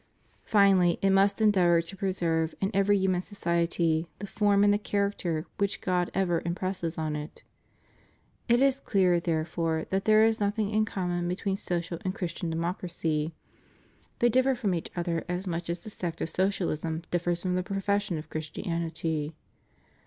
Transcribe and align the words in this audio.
Finally 0.45 0.97
it 1.03 1.11
must 1.11 1.39
endeavor 1.41 1.79
to 1.79 1.95
preserve 1.95 2.55
in 2.59 2.71
every 2.73 2.97
human 2.97 3.21
society 3.21 4.07
the 4.17 4.25
form 4.25 4.63
and 4.63 4.73
the 4.73 4.79
character 4.79 5.45
which 5.59 5.79
God 5.79 6.09
ever 6.15 6.41
im 6.43 6.55
presses 6.55 6.97
on 6.97 7.15
it. 7.15 7.43
It 8.49 8.63
is 8.63 8.79
clear, 8.79 9.19
therefore, 9.19 9.85
that 9.91 10.05
there 10.05 10.25
is 10.25 10.39
nothing 10.39 10.71
in 10.71 10.85
common 10.85 11.27
between 11.27 11.55
Social 11.55 11.99
and 12.03 12.15
Christian 12.15 12.49
Democracy. 12.49 13.35
They 14.17 14.29
differ 14.29 14.55
from 14.55 14.73
each 14.73 14.89
other 14.95 15.23
as 15.29 15.45
much 15.45 15.69
as 15.69 15.83
the 15.83 15.91
sect 15.91 16.19
of 16.19 16.29
Socialism 16.29 17.03
differs 17.11 17.39
from 17.43 17.53
the 17.53 17.61
profession 17.61 18.17
of 18.17 18.27
Christianity. 18.27 19.35